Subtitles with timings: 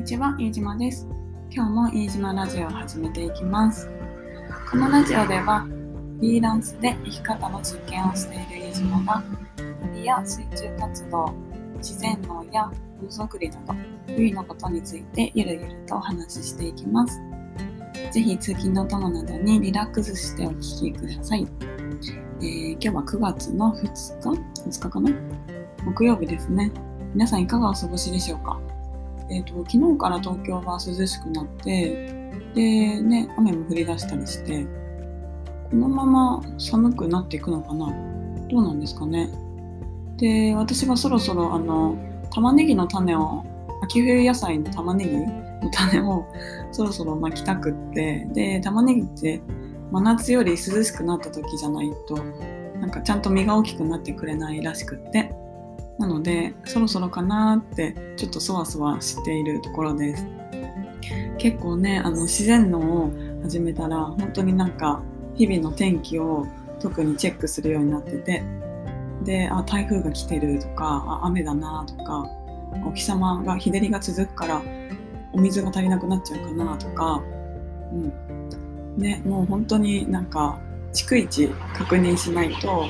[0.00, 1.06] にちは、飯島です。
[1.50, 3.86] 今日も飯島ラジオを始めていきます。
[4.70, 9.22] このラジオでは、フリーランスで生き方の実験をしている飯島が、
[9.82, 11.34] 旅や水中活動、
[11.76, 12.72] 自然農やも
[13.02, 13.74] のづくりなど、
[14.06, 17.20] 日々のことについてゆるゆるとお話ししていきます。
[18.10, 21.46] ぜひ通勤の友などにリラックスしてお聞きください。
[22.40, 25.10] えー今日は9月の2日 ?2 日かな？
[25.84, 26.72] 木曜日ですね。
[27.12, 28.58] 皆さんいかがお過ごしでしょうか？
[29.30, 34.66] えっ、と、昨日から東京は涼しくなって、で、ね、雨も降り出したりして、
[35.70, 37.86] このまま寒くなっていくのかな？
[38.48, 39.30] どうなんですかね？
[40.16, 41.96] で、私はそろそろあの、
[42.32, 43.44] 玉ねぎの種を、
[43.82, 46.26] 秋冬野菜の玉ねぎの種を
[46.72, 49.40] そろそろ巻きたくって、で、玉ねぎって
[49.92, 52.16] 真夏より涼しくなった時じゃないと、
[52.80, 55.32] なんかちゃんと実が大きくなってくれないらしくって、
[56.00, 60.26] なので、そろそろかなって、ちょっとそわそわしているところです。
[61.36, 65.02] 結構ね、あの、自然農を始めたら、本当になんか、
[65.34, 66.46] 日々の天気を
[66.80, 68.42] 特にチェックするようになってて、
[69.24, 72.26] で、あ、台風が来てるとか、あ、雨だなとか、
[72.86, 74.62] お日様が、日照りが続くから、
[75.34, 77.22] お水が足りなくなっちゃうかなとか、
[77.92, 78.96] うん。
[78.96, 80.58] ね、もう本当になんか、
[80.94, 82.86] 逐一確認しないと、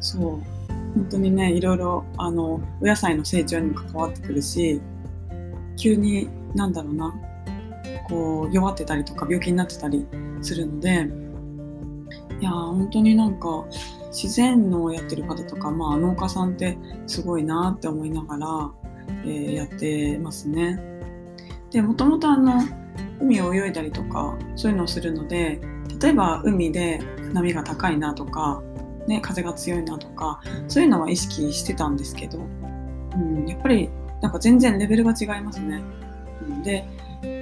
[0.00, 0.55] そう、
[0.96, 4.80] 本当にね、いろいろ、あの、お野菜の成長にも関わってくるし、
[5.76, 7.14] 急に、なんだろうな、
[8.08, 10.06] こう、弱ってたりとか、病気になってたり
[10.40, 11.06] するので、
[12.40, 13.66] いや、本当になんか、
[14.10, 18.70] 自然のやってる方とか、まあ、農家さんってすごいなって思いながら、
[19.24, 20.80] えーやってますね。
[21.70, 22.54] で、もともとあの、
[23.20, 25.60] 海を泳いだりとか、そういうのをするので、
[26.00, 27.00] 例えば海で
[27.34, 28.62] 波が高いなとか、
[29.06, 32.38] ね、風が強いなとか、そういうのは意識してたんですけど、
[33.14, 33.88] うん、やっぱり
[34.20, 35.82] なんか全然レベルが違いますね。
[36.48, 36.84] うんで、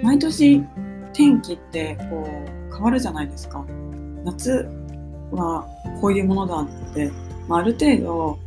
[0.03, 0.65] 毎年
[1.13, 2.29] 天気ってこ
[2.71, 3.65] う変わるじゃないですか。
[4.25, 4.69] 夏
[5.31, 5.67] は
[6.01, 7.11] こういうものだって、
[7.49, 8.39] まあ、ある程度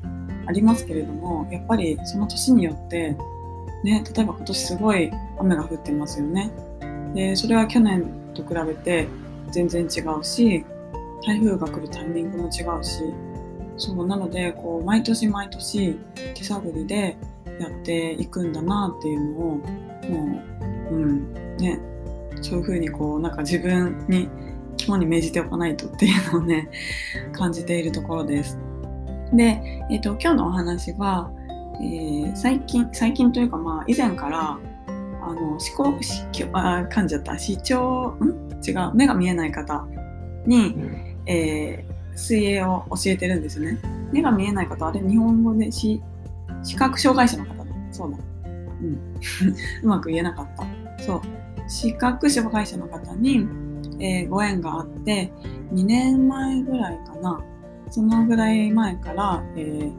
[0.46, 3.16] ありますけれども、やっぱりその年によって、
[3.84, 6.52] ね、例えば今年すごい雨が降ってますよね。
[7.14, 9.08] で、それは去年と比べて
[9.52, 10.66] 全然違うし、
[11.24, 13.02] 台風が来るタイミングも違うし、
[13.78, 16.00] そう、なので、こう、毎年毎年
[16.36, 17.18] 手探りで
[17.60, 20.42] やっていくんだなっていうのを、も
[20.92, 21.80] う、うん、ね、
[22.42, 24.30] そういうふうにこう、なんか自分に
[24.78, 26.70] 肝に銘じておかないとっていうのをね、
[27.34, 28.58] 感じているところです。
[29.34, 29.62] で、
[29.92, 31.32] えっ、と、今日のお話は、
[31.82, 34.58] えー最近、最近というかまあ、以前から、
[35.22, 36.24] あの、思考、し
[36.54, 38.48] あ、噛んじゃった、視聴、ん？
[38.66, 39.86] 違う、目が見えない方。
[40.48, 40.76] に、
[41.26, 43.80] えー水泳を教えてるんですよね。
[44.12, 46.02] 目が見えない方、あれ日本語でし
[46.64, 47.66] 視覚障害者の方だ。
[47.92, 48.18] そうだ。
[48.82, 48.94] うん。
[49.84, 51.04] うまく言えなかった。
[51.04, 51.22] そう。
[51.68, 53.48] 視覚障害者の方に、
[54.00, 55.32] えーご縁があって、
[55.72, 57.40] 2年前ぐらいかな。
[57.90, 59.92] そのぐらい前から、えー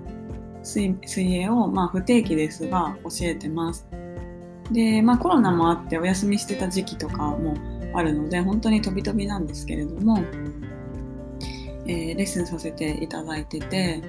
[0.64, 3.86] 水水泳を、まあ、不定期ですが教えてます。
[4.72, 7.54] で、まあ、コロナもあってお休みしてた時期とかも
[7.94, 10.18] あるので、本当に飛び飛びなんですけれども、
[11.86, 14.02] えーレッスンさせていただいてて、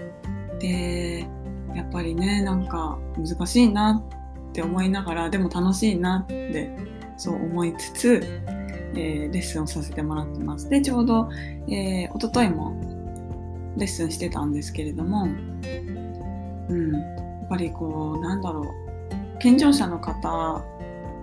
[0.60, 1.28] で、
[1.74, 4.04] やっぱりね、なんか難しいな
[4.50, 6.76] って思いながら、でも楽しいなって
[7.18, 8.24] そう思いつつ、
[8.96, 10.70] えーレッスンをさせてもらってます。
[10.70, 11.30] で、ちょうど、
[11.68, 12.76] えー、一昨日も
[13.78, 15.28] レッスンしてたんですけれども、
[16.70, 17.00] うん、や
[17.46, 18.66] っぱりこう、なんだろう、
[19.40, 20.64] 健常者の方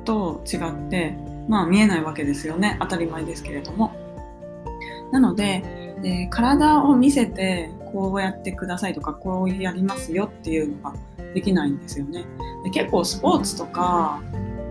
[0.04, 1.18] と違って、
[1.48, 2.76] まあ見えないわけですよね。
[2.80, 3.92] 当たり前ですけれども。
[5.12, 5.62] なので、
[6.02, 10.94] えー体を見せて、こうやってくださいとか、こうやりますよっていうのが
[11.34, 12.24] できないんですよね。
[12.64, 14.20] で結構スポーツとか、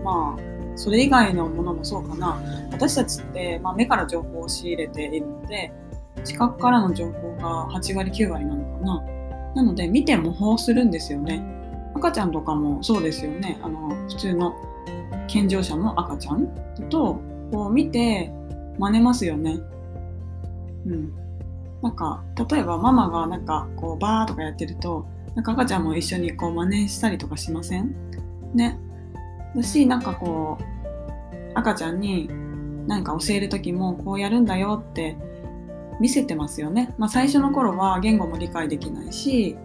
[0.04, 0.40] まあ、
[0.76, 2.40] それ以外のものもそうかな。
[2.70, 5.72] 私たちって、まあ、目から情報を仕入れているので、
[6.24, 9.04] 視覚からの情報が8割9割なのかな。
[9.54, 11.42] なので、見て模倣するんですよね。
[11.94, 13.58] 赤ちゃんとかもそうですよね。
[13.62, 14.54] あの、普通の
[15.28, 16.48] 健常者の赤ちゃん
[16.88, 17.20] と、
[17.52, 18.32] こう見て
[18.78, 19.58] 真似ますよね。
[20.86, 21.12] うん。
[21.82, 27.94] なんか、例えばママがなんかこうバーとかやってると、なんか赤ちゃんも一緒にこう真似したりとかしません？
[28.54, 28.78] ね。
[29.54, 30.64] だし、なんかこう、
[31.54, 32.28] 赤ちゃんに
[32.86, 35.16] 何か教える時もこうやるんだよって
[36.00, 36.94] 見せてますよね。
[36.98, 39.56] まあ最初の頃は言語も理解できないし、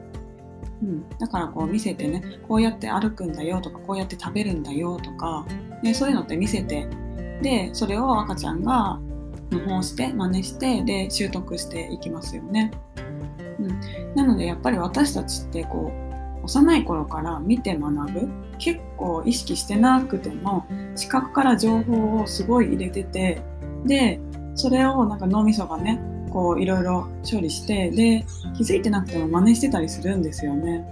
[0.82, 5.46] うん、だからこう見せてね、こうやって歩くんだよとか、こうやって食べるんだよとか、
[5.84, 6.88] ね、そういうのって見せて、
[7.42, 9.00] で、それを赤ちゃんが
[9.52, 12.72] 模倣して、真似して、で、習得していきますよね。
[13.60, 16.12] うん、なのでやっぱり私たちってこう、
[16.44, 23.42] 幼い頃から見て学ぶ結構意識してなくても視覚から情報をすごい入れてて
[23.86, 24.20] で
[24.56, 26.02] それをなんか脳みそがね
[26.32, 28.26] こういろいろ処理してで
[28.56, 30.86] 気づいてなくても真似してたりするんですよね。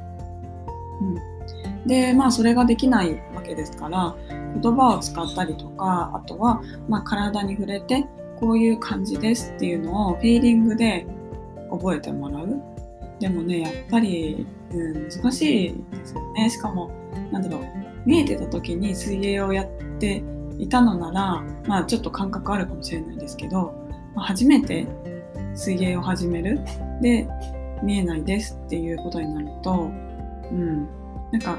[1.02, 4.16] うん、でまあそれができないわけですから
[4.62, 8.06] 言葉を使ったりとかあとは、まあ、体に触れて
[8.40, 11.06] こういう感じですっていうのをフィーリングで
[11.72, 12.62] 覚えてもらう。
[13.20, 16.50] でもねやっぱり、うん、難しいですよね。
[16.50, 16.92] しかも
[17.32, 17.62] なんだろう
[18.06, 19.68] 見えてた時に水泳をやっ
[20.00, 20.24] て
[20.58, 23.74] いたのなら、まあ、ちょっと感覚あるかもしれないですけど、
[24.16, 24.88] まあ、初めて
[25.60, 26.60] 水泳を始める。
[27.02, 27.28] で
[27.84, 29.90] 見えないですっていうことになると、
[30.52, 30.88] うん、
[31.32, 31.58] なんか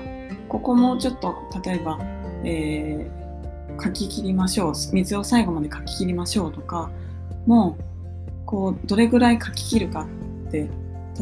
[0.49, 1.99] ここもちょっと例えば、
[2.45, 4.75] えー、書き切りましょう。
[4.75, 6.91] 水を最後まで書き切りましょうとか
[7.47, 7.85] もう
[8.47, 10.07] こうどれぐらい書き切るか
[10.49, 10.69] って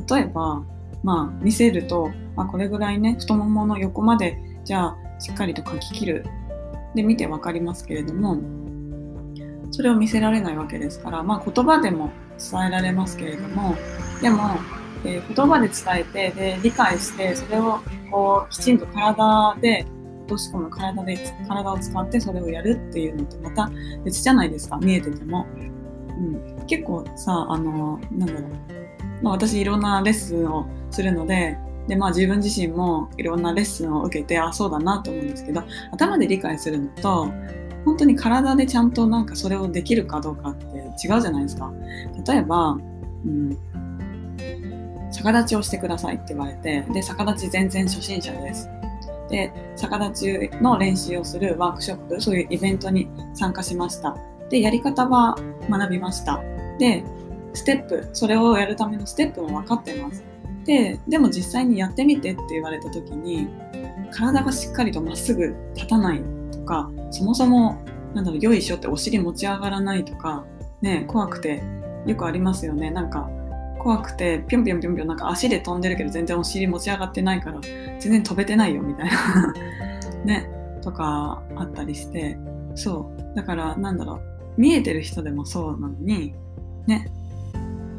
[0.08, 0.62] 例えば
[1.02, 6.24] まあ見せるとあこれぐらいね太ももの横までじゃあしっかりと書き切る。
[6.94, 8.38] で見て分かりますけれども
[9.70, 13.76] それを見せられないわけですから、まあ、言葉でも伝えられますけれども
[14.22, 14.58] でも、
[15.04, 17.80] えー、言葉で伝えてで理解してそれを
[18.10, 19.86] こうきちんと体で
[20.22, 23.70] 落とし込む体で体を使ってそれをやるっていうのってまた
[24.04, 28.42] 別じゃないですか見えてても、うん、結構さあのなんだろう、
[29.22, 35.62] まあ、私いろんなレッスンをするのででまあ自分自身もいろんなレッスンを受けてあそうだなと思うんですけど
[35.92, 37.28] 頭で理解するのと
[37.88, 41.72] 本当に体でちゃんとなんかそれをできるかどうかって違うじゃないですか。
[42.26, 43.56] 例えば、うん、
[45.10, 48.68] 逆立ちをしてくださいって言われてで逆立ち全然初心者です。
[49.30, 54.14] で逆立ちの練習をするワークショップそういうイベントに参加しました。
[54.50, 55.34] でやり方は
[55.70, 56.42] 学びました。
[56.78, 57.02] で
[57.54, 60.22] ステップそれをやるためのステップも分かってます。
[60.66, 63.48] ででも実際にやってみてって言われた時に
[64.10, 66.20] 体がしっかりとまっすぐ立たない
[66.50, 67.82] とかそもそも
[68.14, 70.44] なんだろうよいしょってお尻持ち上がらないとか
[70.80, 71.62] ね怖くて
[72.06, 72.90] よくありますよね。
[72.90, 73.28] なんか
[73.78, 79.54] 怖くてぴょんぴょんぴょんぴょんなんか足で飛んでるけど全然お尻持ち上がってないから全然飛べてないよみたいな。
[80.24, 80.50] ね
[80.82, 82.38] とかあったりして。
[82.74, 83.18] そう。
[83.34, 86.34] だからなんだろう見えてる人でもそうなのに
[86.86, 87.10] ね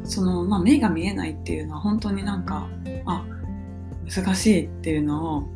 [0.04, 2.68] その、まあ、目が見えないっていうのは本当になんか
[3.06, 3.24] あ
[4.06, 5.48] 難しいっていうのを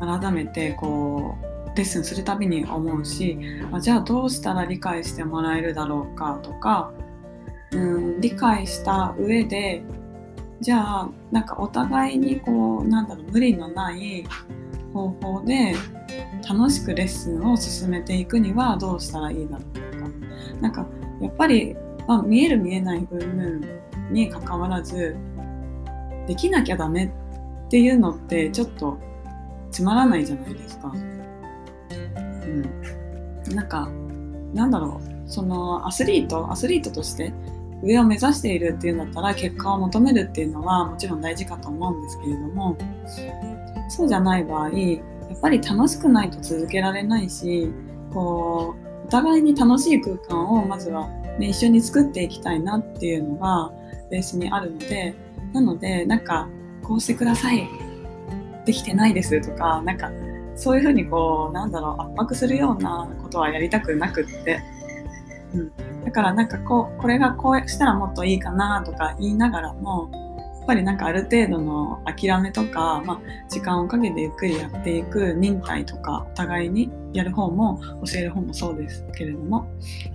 [0.00, 1.47] 改めてこう
[1.78, 3.38] レッスンするたびに思うし
[3.72, 6.92] あじゃあどうしたら理解してもらえるだろうかとか
[7.70, 9.84] うん理解した上で
[10.60, 14.24] じゃあなんかお互いにこうなんだろう無理のない
[14.92, 15.76] 方法で
[16.48, 20.10] 楽しくレッスンを進めていくにはどうしたらいいだろうとか
[20.60, 20.84] なんか
[21.20, 21.76] やっぱり、
[22.08, 23.64] まあ、見える見えない部分
[24.10, 25.16] にかかわらず
[26.26, 28.98] できなきゃダメっていうのってちょっと
[29.70, 30.92] つまらないじゃないですか。
[32.48, 33.88] うん、なんか
[34.54, 35.18] なんだろう。
[35.28, 37.32] そのアスリートアスリートとして
[37.82, 42.76] 上を目指しているっていうんだったら結果を求めるっていうのはもちろん大事かと思うんですけれども
[43.88, 44.98] そうじゃない場合や
[45.34, 47.70] っぱり楽しくないと続けられないし
[48.12, 48.74] こ
[49.04, 51.08] うお互いに楽しい空間をまずは、
[51.38, 53.70] ね、一緒に作っていきたいなっていうのが
[54.10, 55.14] ベースにあるので
[55.52, 56.48] なのでなんか
[56.82, 57.68] こうしてください。
[58.64, 60.10] できてないですとかなんか
[60.58, 64.60] そういうふうにこうなんだろう圧迫するようなことはやりたくなくって、
[65.54, 70.10] うん、だからなんかこうこれがこうしたらもっといいかなとか言いながらも
[70.58, 79.66] やっぱりなんかある程度の諦めとか、まあ、時間をかけてゆっくりやっていく忍耐とかお互いにやる方も教える方もそうですけれども。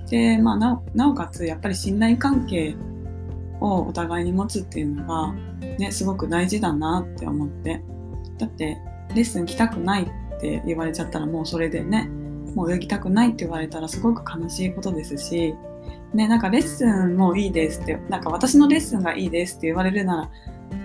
[0.10, 0.58] で、まあ、
[0.94, 2.76] なおかつやっぱり信頼関係
[3.62, 5.34] をお互いに持つっていうのが、
[5.80, 7.82] ね、すごく大事だなって思って。
[8.38, 8.78] だって
[9.16, 10.08] レッスン来たくないっ
[10.44, 12.10] って言われちゃったらもうそれでね
[12.54, 15.56] もう泳ぎたくないって言われたらすごく悲しいことですし、
[16.14, 20.30] ね、なんかレッスンもいいですってなんか私のレッスンがいいですって言われるなら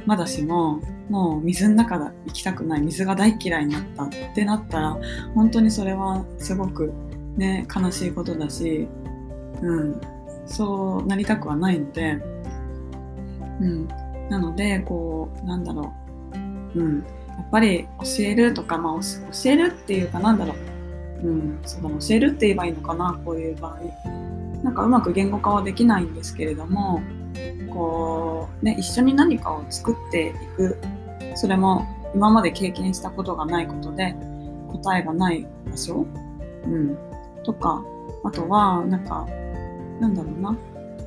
[0.07, 4.97] まだしももう水の中行きたくない水が大嫌いになったってなったら
[5.35, 6.93] 本当にそれはすごく
[7.37, 8.89] ね悲しいことだし、
[9.61, 10.01] うん、
[10.47, 12.19] そうなりたくはないので
[13.61, 13.89] うん、
[14.29, 15.93] なのでこうなんだろ
[16.75, 17.07] う、うん、
[17.39, 20.55] やっぱり教えるとか、まあ、教えるっていうかなんだろ
[21.23, 23.81] う、うん、そうだ教えるって言えばいいのかなこういう場合。
[24.63, 27.01] なんかうまく言語化はできないんですけれども
[27.71, 30.77] こう、ね、一緒に何かを作っていく。
[31.37, 34.17] それも今まで経験したことがないことで
[34.73, 36.07] 答えがない場所、
[36.65, 36.99] うん、
[37.45, 37.85] とか
[38.25, 39.27] あとはなんか
[40.01, 40.57] なんだろうな。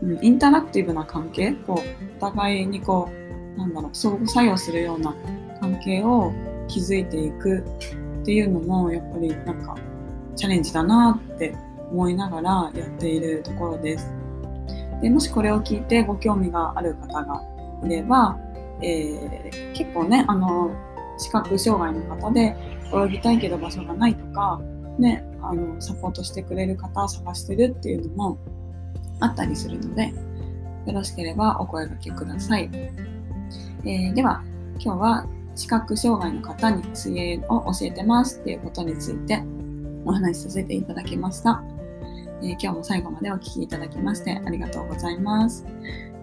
[0.02, 1.52] うん、インタラクティブな関係。
[1.52, 3.10] こうお互いにこ
[3.56, 5.14] うなんだろう相互作用するような
[5.62, 6.34] 関係を
[6.68, 7.64] 気づいていく
[8.22, 9.76] っていうのもやっぱりなんか
[10.36, 11.56] チャレンジだなって
[11.92, 14.12] 思いながらやっているところです。
[15.02, 17.42] でもしこれを聞いてご興味がある方が
[17.84, 18.38] いれば、
[18.82, 20.72] えー、結構ねあの
[21.18, 22.56] 視覚障害の方で
[22.94, 24.60] 泳ぎたいけど場所がないとか、
[25.00, 28.38] ね、あのサポートしてくれる方を探してるっていうのも
[29.20, 30.14] あったりするので
[30.86, 32.70] よろしければお声がけください。
[33.84, 34.44] えー、では
[34.80, 39.44] 今日は視覚障害の方に水泳を教えてますっていうことについて
[40.06, 41.64] お話しさせていただきました。
[42.44, 45.66] えー、今日も最後までお聴きいただきましてありがとうございます。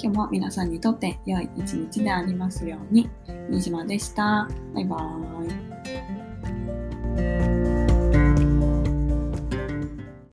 [0.01, 3.09] 今日も皆さんにとって良い一日でありますように。
[3.51, 4.49] 新島でした。
[4.75, 5.58] バイバーイ。